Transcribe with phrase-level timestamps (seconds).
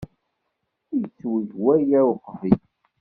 [0.99, 2.59] Yettweg waya uqbel?